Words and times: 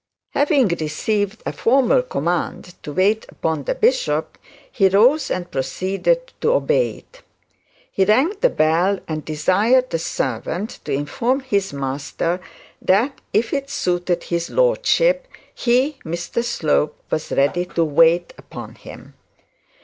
Having 0.31 0.69
received 0.69 1.43
a 1.45 1.53
formal 1.53 2.01
command 2.01 2.73
to 2.81 2.91
wait 2.91 3.27
upon 3.29 3.65
the 3.65 3.75
bishop, 3.75 4.39
he 4.71 4.87
rose 4.89 5.29
and 5.29 5.51
proceeded 5.51 6.33
to 6.41 6.53
obey 6.53 6.97
it. 6.97 7.21
He 7.91 8.05
rang 8.05 8.31
the 8.41 8.49
bell 8.49 8.97
and 9.07 9.23
desired 9.23 9.91
the 9.91 9.99
servant 9.99 10.79
to 10.85 10.91
inform 10.91 11.41
his 11.41 11.71
master 11.71 12.41
that 12.81 13.21
if 13.31 13.53
it 13.53 13.69
suited 13.69 14.23
his 14.23 14.49
lordship, 14.49 15.27
he, 15.53 15.99
Mr 16.03 16.43
Slope, 16.43 16.97
was 17.11 17.31
ready 17.31 17.65
to 17.67 17.83
wait 17.83 18.33
upon 18.39 18.73
him. 18.73 19.13